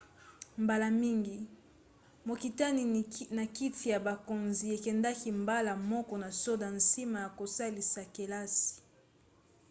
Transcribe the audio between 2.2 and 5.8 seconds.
mokitani na kiti ya bokonzi ekendaka mbala